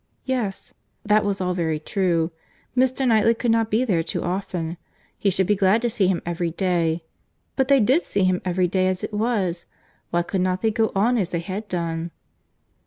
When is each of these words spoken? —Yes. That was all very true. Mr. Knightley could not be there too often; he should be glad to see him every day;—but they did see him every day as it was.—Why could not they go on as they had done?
—Yes. 0.25 0.73
That 1.05 1.23
was 1.23 1.39
all 1.39 1.53
very 1.53 1.77
true. 1.79 2.31
Mr. 2.75 3.07
Knightley 3.07 3.35
could 3.35 3.51
not 3.51 3.69
be 3.69 3.85
there 3.85 4.01
too 4.01 4.23
often; 4.23 4.77
he 5.15 5.29
should 5.29 5.45
be 5.45 5.55
glad 5.55 5.79
to 5.83 5.91
see 5.91 6.07
him 6.07 6.23
every 6.25 6.49
day;—but 6.49 7.67
they 7.67 7.79
did 7.79 8.03
see 8.03 8.23
him 8.23 8.41
every 8.43 8.67
day 8.67 8.87
as 8.87 9.03
it 9.03 9.13
was.—Why 9.13 10.23
could 10.23 10.41
not 10.41 10.61
they 10.63 10.71
go 10.71 10.91
on 10.95 11.19
as 11.19 11.29
they 11.29 11.39
had 11.41 11.67
done? 11.67 12.09